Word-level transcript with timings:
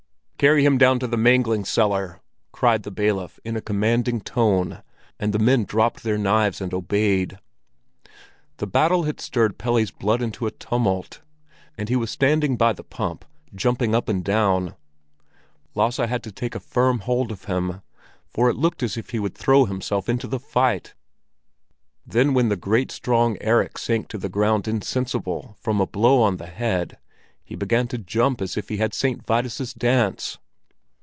"Carry 0.41 0.65
him 0.65 0.79
down 0.79 0.97
to 0.97 1.05
the 1.05 1.17
mangling 1.17 1.63
cellar!" 1.65 2.19
cried 2.51 2.81
the 2.81 2.89
bailiff 2.89 3.39
in 3.45 3.55
a 3.55 3.61
commanding 3.61 4.19
tone, 4.19 4.81
and 5.19 5.33
the 5.33 5.37
men 5.37 5.65
dropped 5.65 6.01
their 6.01 6.17
knives 6.17 6.59
and 6.59 6.73
obeyed. 6.73 7.37
The 8.57 8.65
battle 8.65 9.03
had 9.03 9.21
stirred 9.21 9.59
Pelle's 9.59 9.91
blood 9.91 10.19
into 10.19 10.47
a 10.47 10.51
tumult, 10.51 11.21
and 11.77 11.89
he 11.89 11.95
was 11.95 12.09
standing 12.09 12.57
by 12.57 12.73
the 12.73 12.83
pump, 12.83 13.23
jumping 13.53 13.93
up 13.93 14.09
and 14.09 14.25
down. 14.25 14.73
Lasse 15.75 15.97
had 15.97 16.23
to 16.23 16.31
take 16.31 16.55
a 16.55 16.59
firm 16.59 17.01
hold 17.01 17.31
of 17.31 17.43
him, 17.45 17.83
for 18.25 18.49
it 18.49 18.55
looked 18.57 18.81
as 18.81 18.97
if 18.97 19.11
he 19.11 19.19
would 19.19 19.35
throw 19.37 19.65
himself 19.65 20.09
into 20.09 20.25
the 20.25 20.39
fight. 20.39 20.95
Then 22.03 22.33
when 22.33 22.49
the 22.49 22.55
great 22.55 22.89
strong 22.89 23.37
Erik 23.41 23.77
sank 23.77 24.07
to 24.07 24.17
the 24.17 24.27
ground 24.27 24.67
insensible 24.67 25.55
from 25.59 25.79
a 25.79 25.85
blow 25.85 26.19
on 26.23 26.37
the 26.37 26.47
head, 26.47 26.97
he 27.43 27.55
began 27.57 27.85
to 27.85 27.97
jump 27.97 28.41
as 28.41 28.55
if 28.55 28.69
he 28.69 28.77
had 28.77 28.93
St. 28.93 29.25
Vitus's 29.25 29.73
Dance. 29.73 30.37